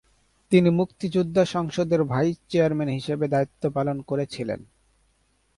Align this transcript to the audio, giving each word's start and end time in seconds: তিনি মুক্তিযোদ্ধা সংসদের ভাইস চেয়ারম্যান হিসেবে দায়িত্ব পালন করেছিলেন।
তিনি 0.51 0.69
মুক্তিযোদ্ধা 0.69 1.43
সংসদের 1.45 2.01
ভাইস 2.03 2.35
চেয়ারম্যান 2.49 2.89
হিসেবে 2.89 3.25
দায়িত্ব 3.27 3.63
পালন 3.69 3.97
করেছিলেন। 4.01 4.59